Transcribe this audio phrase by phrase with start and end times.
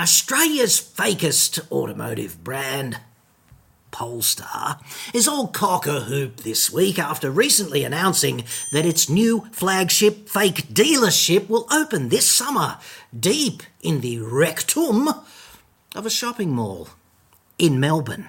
[0.00, 2.98] Australia's fakest automotive brand,
[3.90, 4.80] Polestar,
[5.12, 10.68] is all cock a hoop this week after recently announcing that its new flagship fake
[10.68, 12.78] dealership will open this summer,
[13.14, 15.06] deep in the rectum
[15.94, 16.88] of a shopping mall
[17.58, 18.26] in Melbourne.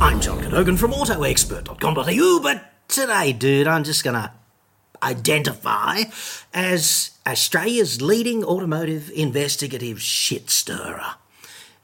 [0.00, 4.32] I'm John Cadogan from AutoExpert.com.au, but today, dude, I'm just gonna
[5.02, 6.02] identify
[6.52, 11.14] as Australia's leading automotive investigative shit stirrer.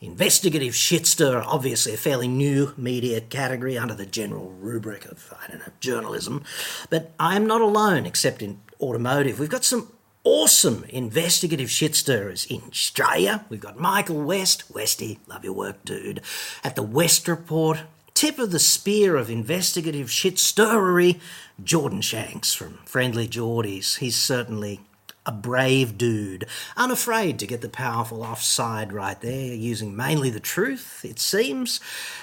[0.00, 5.50] Investigative shit stirrer, obviously a fairly new media category under the general rubric of, I
[5.50, 6.44] don't know, journalism.
[6.90, 9.40] But I'm not alone, except in automotive.
[9.40, 9.90] We've got some
[10.22, 13.46] awesome investigative shit stirrers in Australia.
[13.48, 16.20] We've got Michael West, Westy, love your work, dude,
[16.62, 17.78] at the West Report.
[18.16, 21.20] Tip of the spear of investigative shit stirrery,
[21.62, 23.98] Jordan Shanks from Friendly Jordies.
[23.98, 24.80] He's certainly
[25.26, 26.46] a brave dude,
[26.78, 31.78] unafraid to get the powerful offside right there, using mainly the truth, it seems.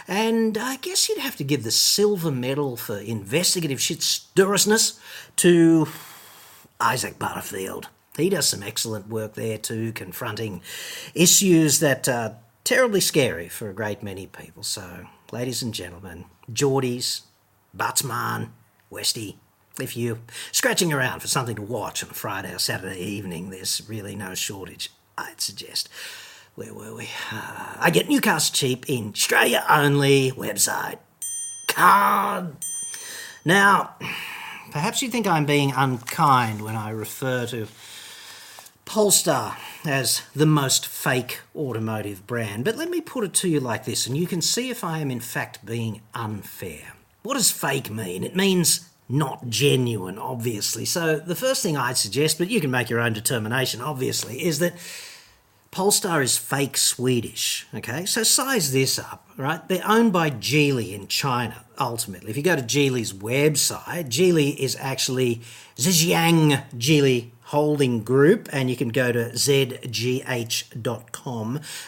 [0.08, 5.00] And I guess you'd have to give the silver medal for investigative shit stirrousness
[5.36, 5.90] to
[6.80, 7.90] Isaac Butterfield.
[8.18, 10.64] He does some excellent work there too, confronting
[11.14, 14.64] issues that are terribly scary for a great many people.
[14.64, 17.22] So, ladies and gentlemen, Jordies,
[17.74, 18.54] Batsman,
[18.92, 19.40] Westy,
[19.80, 20.20] if you're
[20.52, 24.36] scratching around for something to watch on a Friday or Saturday evening, there's really no
[24.36, 25.90] shortage, I'd suggest.
[26.54, 27.10] Where were we?
[27.32, 31.00] Uh, I get Newcastle cheap in Australia only website.
[31.68, 32.56] Card.
[33.44, 33.96] Now,
[34.72, 37.66] perhaps you think I'm being unkind when I refer to
[38.86, 43.86] Polestar as the most fake automotive brand, but let me put it to you like
[43.86, 46.94] this, and you can see if I am in fact being unfair.
[47.24, 48.24] What does fake mean?
[48.24, 50.86] It means not genuine, obviously.
[50.86, 54.60] So the first thing I'd suggest, but you can make your own determination, obviously, is
[54.60, 54.74] that
[55.72, 57.66] Polestar is fake Swedish.
[57.74, 59.68] Okay, so size this up, right?
[59.68, 62.30] They're owned by Geely in China, ultimately.
[62.30, 65.42] If you go to Geely's website, Geely is actually
[65.78, 69.92] Zhejiang Geely Holding Group, and you can go to zgh.com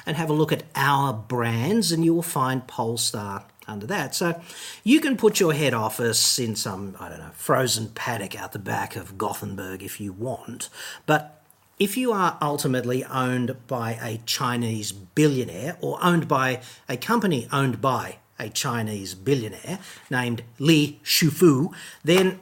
[0.05, 4.13] and have a look at our brands, and you will find Polestar under that.
[4.13, 4.39] So
[4.83, 8.59] you can put your head office in some, I don't know, frozen paddock out the
[8.59, 10.69] back of Gothenburg if you want,
[11.07, 11.41] but
[11.79, 17.81] if you are ultimately owned by a Chinese billionaire or owned by a company owned
[17.81, 19.79] by a Chinese billionaire
[20.11, 21.73] named Li Shufu,
[22.03, 22.39] then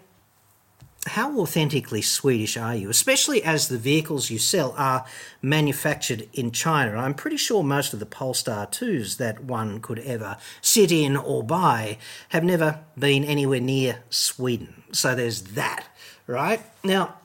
[1.08, 5.06] how authentically Swedish are you, especially as the vehicles you sell are
[5.42, 6.98] manufactured in China?
[6.98, 11.44] I'm pretty sure most of the Polestar 2s that one could ever sit in or
[11.44, 11.98] buy
[12.30, 14.84] have never been anywhere near Sweden.
[14.92, 15.88] So there's that,
[16.26, 16.62] right?
[16.84, 17.16] Now,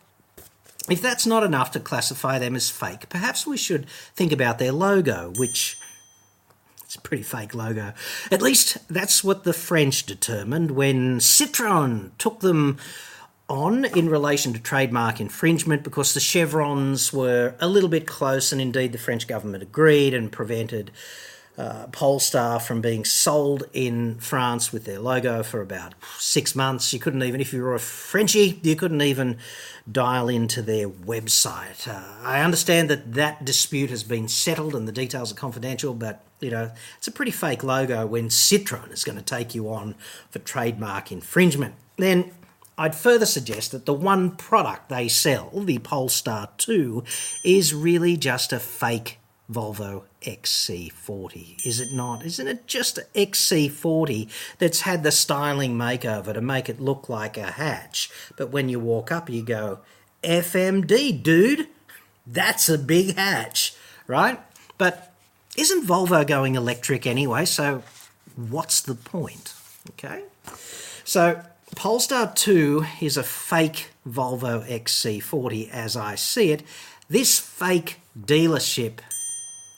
[0.90, 4.72] if that's not enough to classify them as fake, perhaps we should think about their
[4.72, 5.76] logo, which
[6.82, 7.92] it's a pretty fake logo.
[8.32, 12.78] At least that's what the French determined when Citroën took them
[13.48, 18.60] on in relation to trademark infringement because the chevrons were a little bit close, and
[18.60, 20.90] indeed the French government agreed and prevented
[21.58, 26.92] uh, Polestar from being sold in France with their logo for about six months.
[26.92, 29.38] You couldn't even, if you were a Frenchie, you couldn't even
[29.90, 31.88] dial into their website.
[31.88, 36.22] Uh, I understand that that dispute has been settled and the details are confidential, but
[36.40, 39.96] you know it's a pretty fake logo when Citroen is going to take you on
[40.30, 41.74] for trademark infringement.
[41.96, 42.30] Then
[42.78, 47.02] I'd further suggest that the one product they sell, the Polestar 2,
[47.44, 49.18] is really just a fake
[49.50, 52.24] Volvo XC40, is it not?
[52.24, 54.28] Isn't it just an XC40
[54.58, 58.10] that's had the styling makeover to make it look like a hatch?
[58.36, 59.80] But when you walk up, you go,
[60.22, 61.68] FMD, dude,
[62.26, 63.74] that's a big hatch,
[64.06, 64.38] right?
[64.76, 65.14] But
[65.56, 67.46] isn't Volvo going electric anyway?
[67.46, 67.82] So
[68.36, 69.54] what's the point?
[69.90, 70.24] Okay.
[71.04, 71.42] So
[71.78, 76.64] Polestar 2 is a fake Volvo XC40 as I see it.
[77.08, 78.98] This fake dealership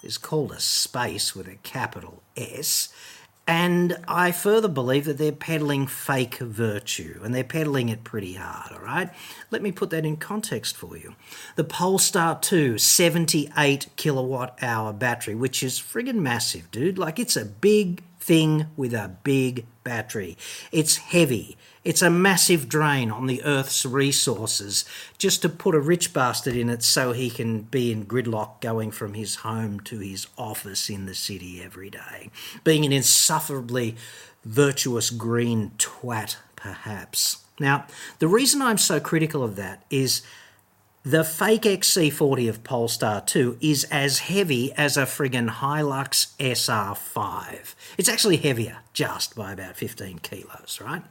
[0.02, 2.88] is called a space with a capital S.
[3.46, 8.72] And I further believe that they're peddling fake virtue, and they're peddling it pretty hard,
[8.72, 9.10] all right?
[9.50, 11.16] Let me put that in context for you.
[11.56, 16.96] The Polestar 2 78 kilowatt hour battery, which is friggin' massive, dude.
[16.96, 20.38] Like, it's a big thing with a big battery.
[20.70, 21.56] It's heavy.
[21.82, 24.84] It's a massive drain on the Earth's resources
[25.18, 28.92] just to put a rich bastard in it so he can be in gridlock going
[28.92, 32.30] from his home to his office in the city every day.
[32.62, 33.96] Being an insufferably
[34.44, 37.42] virtuous green twat, perhaps.
[37.58, 37.86] Now,
[38.20, 40.22] the reason I'm so critical of that is
[41.02, 47.74] The fake XC40 of Polestar 2 is as heavy as a friggin' Hilux SR5.
[47.96, 51.02] It's actually heavier, just by about 15 kilos, right?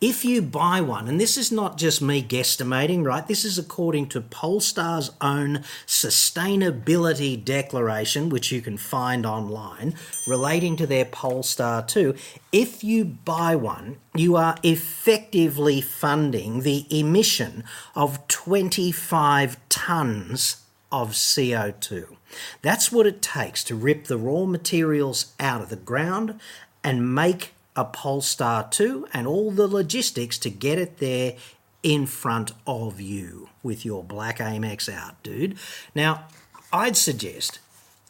[0.00, 3.26] If you buy one, and this is not just me guesstimating, right?
[3.26, 9.94] This is according to Polestar's own sustainability declaration, which you can find online,
[10.26, 12.14] relating to their Polestar 2.
[12.52, 17.64] If you buy one, you are effectively funding the emission
[17.94, 20.60] of 25 tonnes
[20.92, 22.16] of CO2.
[22.62, 26.38] That's what it takes to rip the raw materials out of the ground
[26.82, 31.34] and make a Polestar 2 and all the logistics to get it there
[31.82, 35.56] in front of you with your black Amex out, dude.
[35.94, 36.26] Now,
[36.72, 37.58] I'd suggest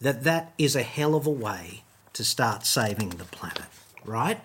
[0.00, 1.82] that that is a hell of a way
[2.12, 3.66] to start saving the planet,
[4.04, 4.40] right?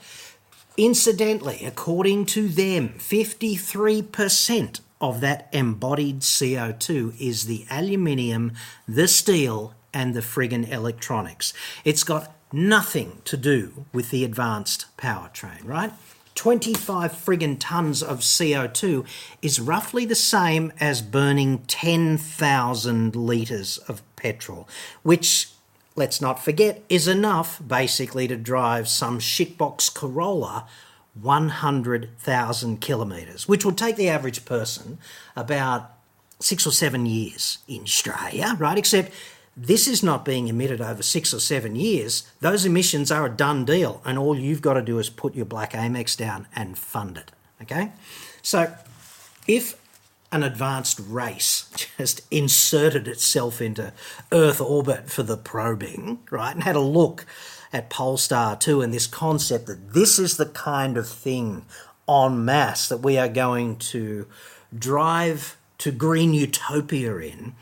[0.77, 8.53] Incidentally, according to them, 53% of that embodied CO2 is the aluminium,
[8.87, 11.53] the steel, and the friggin' electronics.
[11.83, 15.91] It's got nothing to do with the advanced powertrain, right?
[16.35, 19.05] 25 friggin' tons of CO2
[19.41, 24.67] is roughly the same as burning 10,000 litres of petrol,
[25.03, 25.51] which,
[25.95, 30.65] let's not forget, is enough basically to drive some shitbox Corolla
[31.13, 34.97] 100,000 kilometres, which would take the average person
[35.35, 35.91] about
[36.39, 38.77] six or seven years in Australia, right?
[38.77, 39.11] Except
[39.61, 42.23] this is not being emitted over six or seven years.
[42.39, 45.45] Those emissions are a done deal, and all you've got to do is put your
[45.45, 47.31] black Amex down and fund it.
[47.61, 47.91] Okay?
[48.41, 48.73] So
[49.47, 49.75] if
[50.31, 53.91] an advanced race just inserted itself into
[54.31, 57.25] Earth orbit for the probing, right, and had a look
[57.73, 61.65] at Polestar 2 and this concept that this is the kind of thing
[62.07, 64.25] en masse that we are going to
[64.77, 67.55] drive to green utopia in,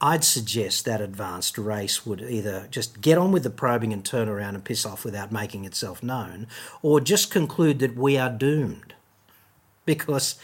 [0.00, 4.28] I'd suggest that advanced race would either just get on with the probing and turn
[4.28, 6.46] around and piss off without making itself known,
[6.80, 8.94] or just conclude that we are doomed.
[9.84, 10.36] Because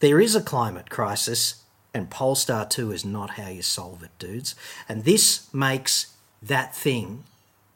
[0.00, 1.62] there is a climate crisis,
[1.94, 4.56] and Polestar 2 is not how you solve it, dudes.
[4.88, 7.22] And this makes that thing,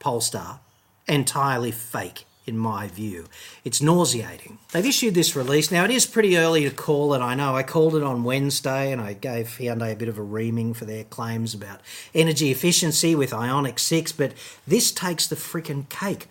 [0.00, 0.58] Polestar,
[1.06, 3.26] entirely fake in my view.
[3.64, 4.58] It's nauseating.
[4.72, 5.70] They've issued this release.
[5.70, 7.56] Now, it is pretty early to call it, I know.
[7.56, 10.84] I called it on Wednesday and I gave Hyundai a bit of a reaming for
[10.84, 11.81] their claims about
[12.14, 14.32] energy efficiency with Ioniq 6, but
[14.66, 16.28] this takes the freaking cake.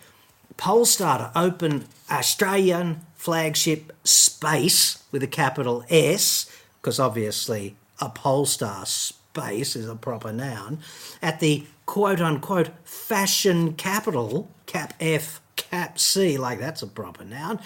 [0.56, 9.76] Polestar to open Australian flagship space with a capital S, because obviously a Polestar space
[9.76, 10.78] is a proper noun,
[11.20, 15.40] at the quote unquote fashion capital, cap F
[15.70, 17.60] Cap C, like that's a proper noun.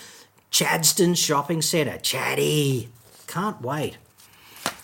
[0.50, 2.88] Chadstone Shopping Centre, Chatty.
[3.26, 3.99] Can't wait.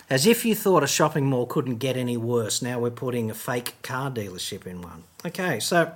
[0.09, 3.33] As if you thought a shopping mall couldn't get any worse, now we're putting a
[3.33, 5.03] fake car dealership in one.
[5.25, 5.91] Okay, so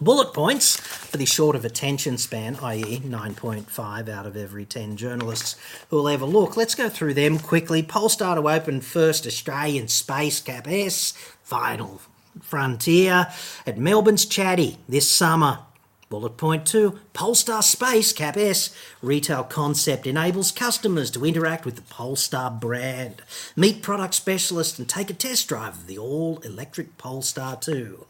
[0.00, 5.54] bullet points for the short of attention span, i.e., 9.5 out of every 10 journalists
[5.88, 6.56] who will ever look.
[6.56, 7.82] Let's go through them quickly.
[7.82, 11.12] Polestar to open first Australian Space Cap S,
[11.44, 12.00] final
[12.42, 13.28] frontier
[13.66, 15.60] at Melbourne's Chatty this summer.
[16.08, 21.82] Bullet point two Polestar Space Cap S retail concept enables customers to interact with the
[21.82, 23.20] Polestar brand,
[23.54, 28.06] meet product specialists, and take a test drive of the all electric Polestar 2,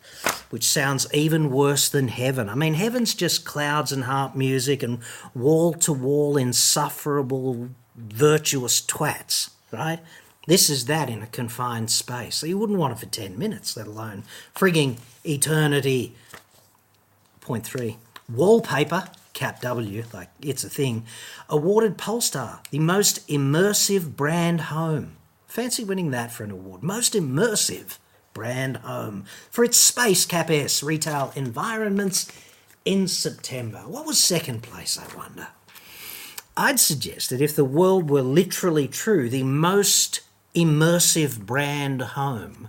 [0.51, 2.49] which sounds even worse than heaven.
[2.49, 5.01] I mean, heaven's just clouds and harp music and
[5.35, 9.99] wall to wall insufferable virtuous twats, right?
[10.47, 12.37] This is that in a confined space.
[12.37, 14.23] So you wouldn't want it for 10 minutes, let alone
[14.55, 16.15] frigging eternity.
[17.49, 17.97] Point three
[18.29, 21.07] wallpaper, Cap W, like it's a thing,
[21.49, 25.17] awarded Polestar the most immersive brand home.
[25.47, 26.83] Fancy winning that for an award.
[26.83, 27.97] Most immersive
[28.35, 32.31] brand home for its Space Cap S retail environments
[32.85, 33.79] in September.
[33.79, 35.49] What was second place, I wonder?
[36.55, 40.21] I'd suggest that if the world were literally true, the most
[40.55, 42.69] immersive brand home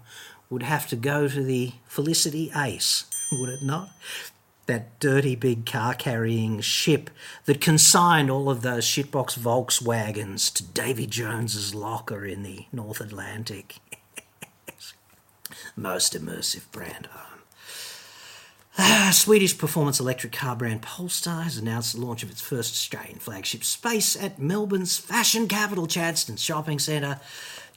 [0.49, 3.89] would have to go to the Felicity Ace, would it not?
[4.69, 7.09] That dirty big car carrying ship
[7.45, 13.77] that consigned all of those shitbox Volkswagens to Davy Jones's locker in the North Atlantic.
[15.75, 17.41] Most immersive brand home.
[18.77, 23.17] Ah, Swedish performance electric car brand Polestar has announced the launch of its first Australian
[23.17, 27.19] flagship space at Melbourne's fashion capital Chadstone Shopping Centre.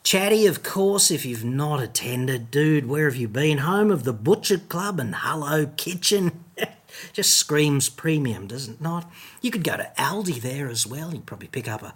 [0.02, 3.58] Chatty, of course, if you've not attended, dude, where have you been?
[3.58, 6.44] Home of the Butcher Club and Hello Kitchen.
[7.12, 9.10] just screams premium, doesn't it not?
[9.40, 11.12] You could go to Aldi there as well.
[11.12, 11.94] You'd probably pick up a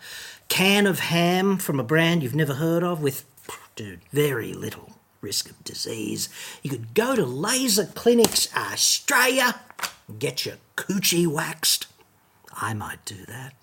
[0.49, 3.25] can of ham from a brand you've never heard of with,
[3.75, 6.29] dude, very little risk of disease.
[6.63, 9.61] You could go to Laser Clinics Australia
[10.09, 11.87] and get your coochie waxed.
[12.53, 13.55] I might do that.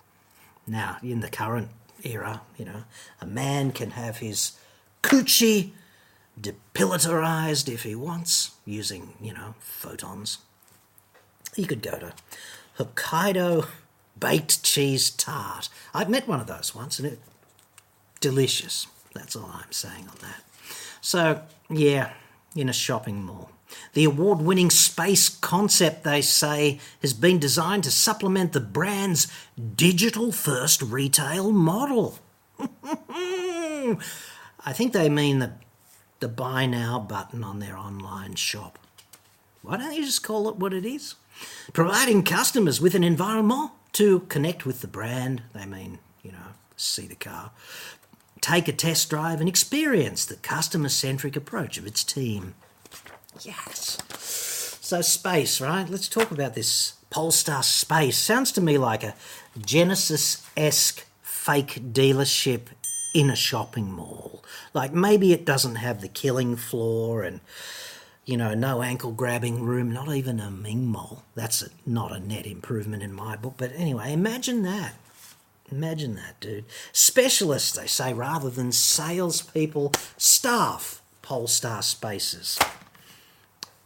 [0.67, 1.69] Now, in the current
[2.03, 2.83] era, you know,
[3.21, 4.53] a man can have his
[5.01, 5.71] coochie
[6.39, 10.39] depilatorized if he wants, using, you know, photons.
[11.55, 12.13] You could go to
[12.79, 13.67] Hokkaido
[14.19, 15.69] baked cheese tart.
[15.93, 17.19] I've met one of those once and it
[18.19, 18.87] delicious.
[19.13, 20.43] That's all I'm saying on that.
[21.01, 22.13] So, yeah,
[22.55, 23.51] in a shopping mall.
[23.93, 29.27] The award winning space concept, they say, has been designed to supplement the brand's
[29.75, 32.19] digital first retail model.
[32.59, 33.97] I
[34.71, 35.53] think they mean the,
[36.19, 38.79] the buy now button on their online shop.
[39.61, 41.15] Why don't you just call it what it is?
[41.73, 47.07] Providing customers with an environment to connect with the brand, they mean, you know, see
[47.07, 47.51] the car,
[48.41, 52.55] take a test drive and experience the customer centric approach of its team.
[53.41, 53.97] Yes.
[54.81, 55.89] So, space, right?
[55.89, 58.17] Let's talk about this Polestar Space.
[58.17, 59.15] Sounds to me like a
[59.59, 62.67] Genesis esque fake dealership
[63.13, 64.43] in a shopping mall.
[64.73, 67.39] Like maybe it doesn't have the killing floor and,
[68.25, 71.23] you know, no ankle grabbing room, not even a Ming mole.
[71.35, 73.55] That's a, not a net improvement in my book.
[73.57, 74.93] But anyway, imagine that.
[75.71, 76.65] Imagine that, dude.
[76.91, 82.59] Specialists, they say, rather than salespeople, staff Polestar spaces.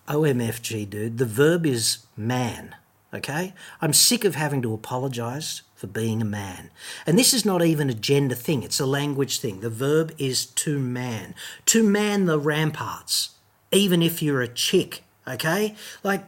[0.07, 1.17] OMFG, dude.
[1.17, 2.75] The verb is man,
[3.13, 3.53] okay?
[3.79, 6.71] I'm sick of having to apologise for being a man.
[7.05, 9.61] And this is not even a gender thing, it's a language thing.
[9.61, 11.35] The verb is to man.
[11.67, 13.29] To man the ramparts,
[13.71, 15.75] even if you're a chick, okay?
[16.03, 16.23] Like,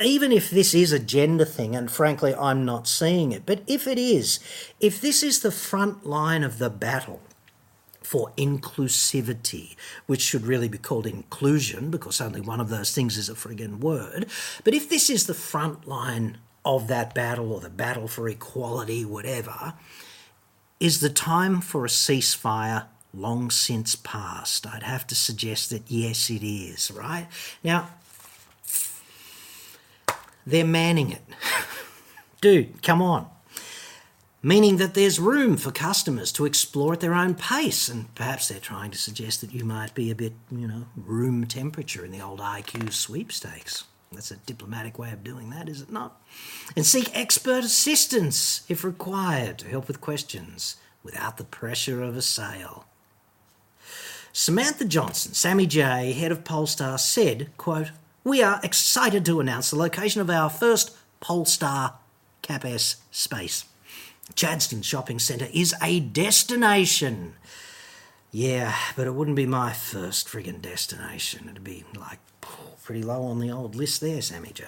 [0.00, 3.86] even if this is a gender thing, and frankly, I'm not seeing it, but if
[3.86, 4.40] it is,
[4.80, 7.20] if this is the front line of the battle,
[8.12, 9.74] for inclusivity,
[10.06, 13.78] which should really be called inclusion because only one of those things is a friggin'
[13.78, 14.26] word.
[14.64, 19.02] But if this is the front line of that battle or the battle for equality,
[19.04, 19.72] whatever,
[20.78, 24.66] is the time for a ceasefire long since past?
[24.66, 27.26] I'd have to suggest that yes, it is, right?
[27.62, 27.90] Now,
[30.46, 31.22] they're manning it.
[32.40, 33.28] Dude, come on
[34.42, 37.88] meaning that there's room for customers to explore at their own pace.
[37.88, 41.46] And perhaps they're trying to suggest that you might be a bit, you know, room
[41.46, 43.84] temperature in the old IQ sweepstakes.
[44.10, 46.20] That's a diplomatic way of doing that, is it not?
[46.76, 52.22] And seek expert assistance if required to help with questions without the pressure of a
[52.22, 52.84] sale.
[54.32, 57.90] Samantha Johnson, Sammy J, head of Polestar, said, quote,
[58.24, 61.94] We are excited to announce the location of our first Polestar
[62.40, 63.66] Cap S space.
[64.34, 67.34] Chadstone Shopping Centre is a destination.
[68.30, 71.48] Yeah, but it wouldn't be my first friggin' destination.
[71.50, 72.18] It'd be like
[72.82, 74.64] pretty low on the old list there, Sammy J.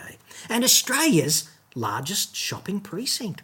[0.51, 3.41] And Australia's largest shopping precinct.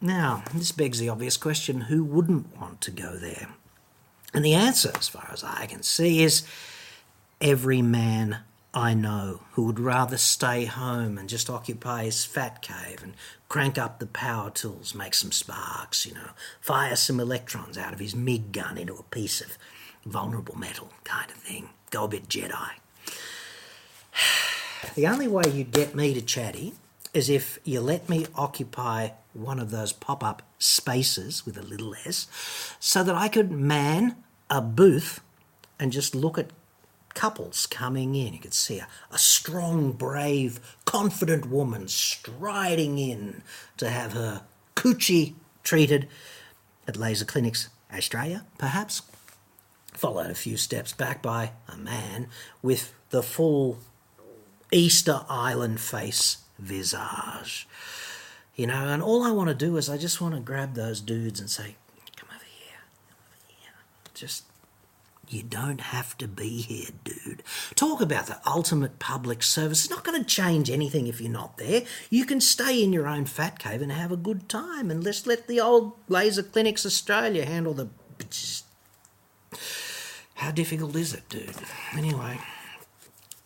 [0.00, 3.48] Now, this begs the obvious question who wouldn't want to go there?
[4.34, 6.42] And the answer, as far as I can see, is
[7.40, 8.38] every man
[8.74, 13.12] I know who would rather stay home and just occupy his fat cave and
[13.48, 17.98] crank up the power tools, make some sparks, you know, fire some electrons out of
[17.98, 19.58] his MiG gun into a piece of
[20.06, 21.68] vulnerable metal kind of thing.
[21.90, 22.70] Go a bit Jedi.
[24.96, 26.74] The only way you'd get me to chatty
[27.14, 31.94] is if you let me occupy one of those pop up spaces with a little
[32.06, 32.26] s
[32.80, 34.16] so that I could man
[34.48, 35.20] a booth
[35.78, 36.50] and just look at
[37.14, 38.32] couples coming in.
[38.32, 43.42] You could see a, a strong, brave, confident woman striding in
[43.76, 44.42] to have her
[44.76, 46.08] coochie treated
[46.86, 49.02] at Laser Clinics Australia, perhaps.
[49.92, 52.28] Followed a few steps back by a man
[52.62, 53.78] with the full
[54.70, 57.68] Easter Island face visage.
[58.54, 61.00] You know, and all I want to do is I just want to grab those
[61.00, 61.76] dudes and say,
[62.16, 62.78] come over here,
[63.08, 63.72] come over here.
[64.14, 64.44] Just
[65.32, 67.42] you don't have to be here, dude.
[67.74, 69.84] Talk about the ultimate public service.
[69.84, 71.84] It's not going to change anything if you're not there.
[72.10, 75.26] You can stay in your own fat cave and have a good time, and let's
[75.26, 77.88] let the old Laser Clinics Australia handle the.
[80.34, 81.54] How difficult is it, dude?
[81.96, 82.38] Anyway,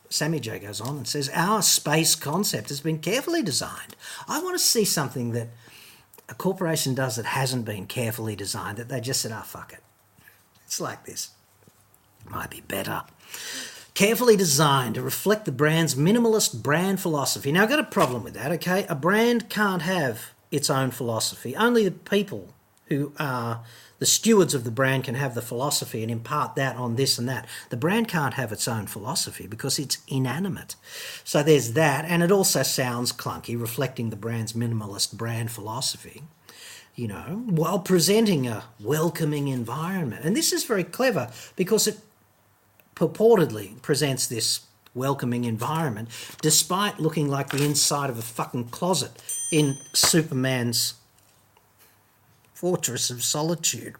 [0.08, 3.96] Sammy J goes on and says, Our space concept has been carefully designed.
[4.28, 5.48] I want to see something that
[6.28, 9.82] a corporation does that hasn't been carefully designed, that they just said, oh, fuck it.
[10.64, 11.30] It's like this
[12.28, 13.02] might be better.
[13.94, 17.52] carefully designed to reflect the brand's minimalist brand philosophy.
[17.52, 18.84] Now, I've got a problem with that, okay?
[18.88, 21.54] A brand can't have its own philosophy.
[21.56, 22.52] Only the people
[22.86, 23.62] who are
[23.98, 27.28] the stewards of the brand can have the philosophy and impart that on this and
[27.28, 27.46] that.
[27.70, 30.76] The brand can't have its own philosophy because it's inanimate.
[31.24, 36.22] So there's that, and it also sounds clunky, reflecting the brand's minimalist brand philosophy,
[36.94, 40.24] you know, while presenting a welcoming environment.
[40.24, 41.98] And this is very clever because it
[42.94, 44.60] purportedly presents this
[44.94, 46.08] welcoming environment
[46.40, 49.10] despite looking like the inside of a fucking closet
[49.52, 50.94] in Superman's
[52.56, 53.96] Fortress of Solitude,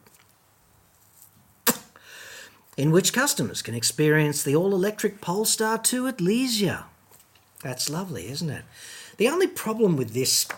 [2.78, 6.84] in which customers can experience the all electric Polestar 2 at leisure.
[7.62, 8.64] That's lovely, isn't it?
[9.18, 10.48] The only problem with this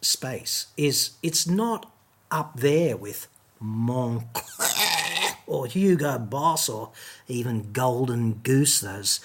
[0.00, 1.92] space is it's not
[2.32, 3.28] up there with
[3.62, 6.90] Moncler or Hugo Boss or
[7.28, 9.20] even Golden Goose, those,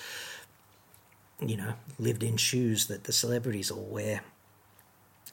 [1.44, 4.22] you know, lived in shoes that the celebrities all wear.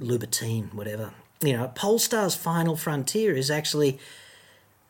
[0.00, 1.12] Louboutin, whatever
[1.46, 3.98] you know, Polestar's final frontier is actually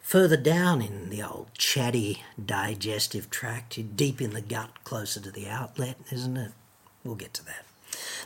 [0.00, 5.48] further down in the old chatty digestive tract, deep in the gut, closer to the
[5.48, 6.52] outlet, isn't it?
[7.02, 7.64] We'll get to that.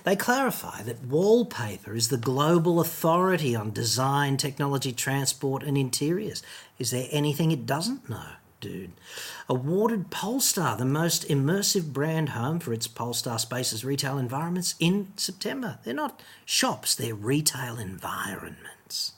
[0.05, 6.43] They clarify that Wallpaper is the global authority on design, technology, transport, and interiors.
[6.79, 8.33] Is there anything it doesn't know?
[8.61, 8.93] Dude.
[9.49, 15.79] Awarded Polestar the most immersive brand home for its Polestar Spaces retail environments in September.
[15.85, 19.13] They're not shops, they're retail environments.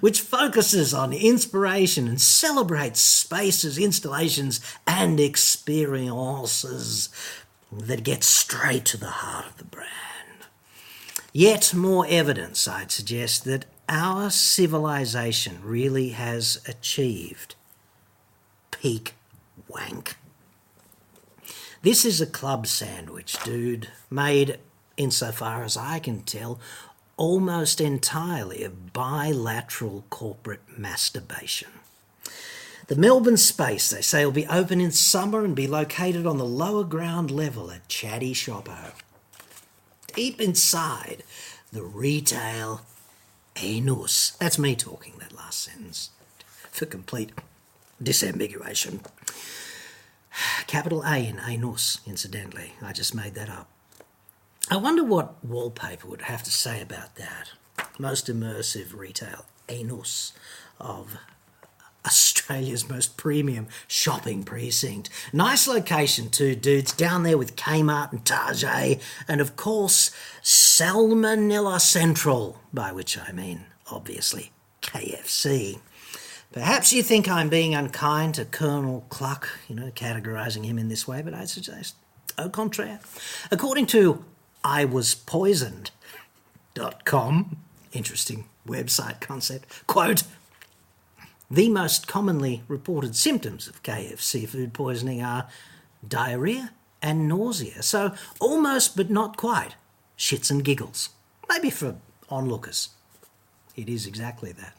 [0.00, 7.08] Which focuses on inspiration and celebrates spaces, installations, and experiences
[7.70, 9.86] that get straight to the heart of the brand.
[11.32, 17.54] Yet more evidence, I'd suggest, that our civilization really has achieved
[18.70, 19.14] peak
[19.68, 20.16] wank.
[21.82, 24.58] This is a club sandwich, dude, made,
[24.96, 26.60] insofar as I can tell,
[27.16, 31.70] almost entirely of bilateral corporate masturbation.
[32.88, 36.44] The Melbourne space, they say, will be open in summer and be located on the
[36.44, 38.92] lower ground level at Chatty Shoppo.
[40.14, 41.22] Deep inside,
[41.72, 42.80] the retail
[43.56, 44.30] anus.
[44.40, 46.10] That's me talking that last sentence
[46.72, 47.30] for complete
[48.02, 49.04] disambiguation.
[50.66, 52.72] Capital A in anus, incidentally.
[52.82, 53.68] I just made that up.
[54.70, 57.50] I wonder what wallpaper would have to say about that.
[57.98, 60.32] Most immersive retail anus
[60.78, 61.16] of
[62.06, 65.10] Australia's most premium shopping precinct.
[65.32, 66.92] Nice location too, dudes.
[66.92, 70.10] Down there with Kmart and Target, and of course,
[70.42, 75.80] Salmonella Central, by which I mean, obviously, KFC.
[76.52, 81.06] Perhaps you think I'm being unkind to Colonel Cluck, you know, categorising him in this
[81.06, 81.94] way, but I suggest
[82.36, 82.98] au contraire.
[83.52, 84.24] According to
[84.64, 87.56] iwaspoisoned.com,
[87.92, 90.24] interesting website concept, quote,
[91.48, 95.46] the most commonly reported symptoms of KFC food poisoning are
[96.06, 96.70] diarrhea
[97.02, 97.82] and nausea.
[97.82, 99.74] So almost but not quite
[100.18, 101.10] shits and giggles.
[101.48, 101.96] Maybe for
[102.28, 102.90] onlookers.
[103.76, 104.74] It is exactly that.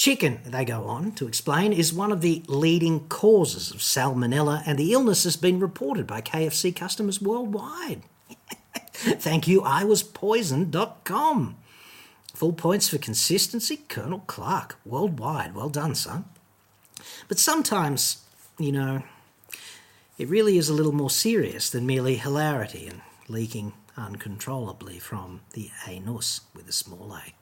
[0.00, 4.78] Chicken, they go on to explain, is one of the leading causes of salmonella, and
[4.78, 8.00] the illness has been reported by KFC customers worldwide.
[8.94, 11.56] Thank you, iwaspoisoned.com.
[12.32, 15.54] Full points for consistency, Colonel Clark, worldwide.
[15.54, 16.24] Well done, son.
[17.28, 18.24] But sometimes,
[18.58, 19.02] you know,
[20.16, 25.70] it really is a little more serious than merely hilarity and leaking uncontrollably from the
[25.86, 27.34] anus with a small a.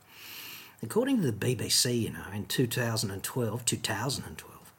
[0.82, 4.72] According to the BBC, you know, in 2012, 2012,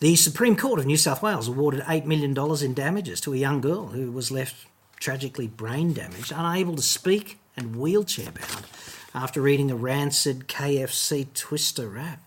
[0.00, 3.60] the Supreme Court of New South Wales awarded $8 million in damages to a young
[3.60, 4.66] girl who was left
[5.00, 8.66] tragically brain damaged, unable to speak, and wheelchair bound
[9.14, 12.22] after eating a rancid KFC twister wrap.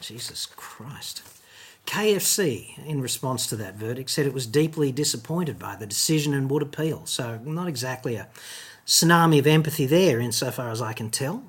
[0.00, 1.22] Jesus Christ.
[1.86, 6.50] KFC, in response to that verdict, said it was deeply disappointed by the decision and
[6.50, 7.06] would appeal.
[7.06, 8.28] So, not exactly a
[8.86, 11.44] tsunami of empathy there, insofar as I can tell.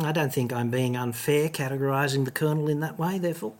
[0.00, 3.54] I don't think I'm being unfair categorising the Colonel in that way, therefore.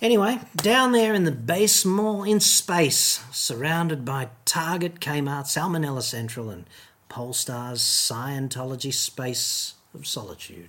[0.00, 6.50] Anyway, down there in the base mall in space, surrounded by Target, Kmart, Salmonella Central,
[6.50, 6.66] and
[7.08, 10.68] Polestar's Scientology Space of Solitude.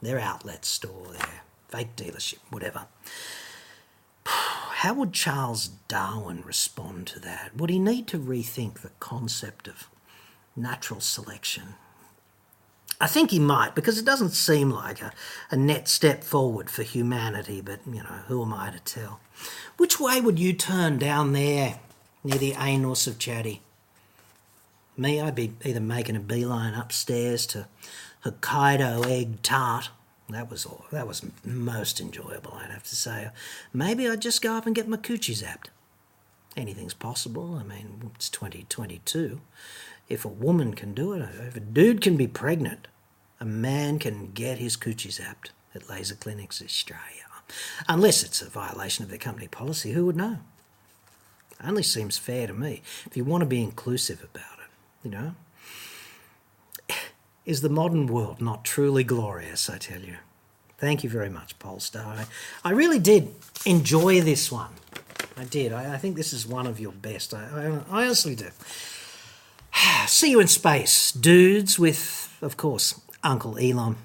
[0.00, 2.86] Their outlet store, their fake dealership, whatever.
[4.24, 7.56] How would Charles Darwin respond to that?
[7.56, 9.88] Would he need to rethink the concept of
[10.56, 11.74] natural selection
[13.04, 15.12] I think he might because it doesn't seem like a,
[15.50, 19.20] a net step forward for humanity, but you know, who am I to tell?
[19.76, 21.80] Which way would you turn down there
[22.24, 23.60] near the anus of Chatty?
[24.96, 27.66] Me, I'd be either making a beeline upstairs to
[28.24, 29.90] Hokkaido egg tart.
[30.30, 30.86] That was all.
[30.90, 33.28] That was most enjoyable, I'd have to say.
[33.70, 35.66] Maybe I'd just go up and get my coochie zapped.
[36.56, 37.54] Anything's possible.
[37.56, 39.42] I mean, it's 2022.
[40.08, 42.88] If a woman can do it, if a dude can be pregnant,
[43.40, 47.24] a man can get his coochie zapped at Laser Clinics Australia.
[47.88, 50.38] Unless it's a violation of their company policy, who would know?
[51.62, 52.82] Only seems fair to me.
[53.06, 54.70] If you want to be inclusive about it,
[55.02, 55.34] you know.
[57.44, 60.16] Is the modern world not truly glorious, I tell you?
[60.78, 62.16] Thank you very much, Polestar.
[62.18, 62.26] I,
[62.64, 64.72] I really did enjoy this one.
[65.36, 65.72] I did.
[65.72, 67.32] I, I think this is one of your best.
[67.34, 68.48] I, I, I honestly do.
[70.06, 73.96] See you in space, dudes, with, of course, Uncle Elon.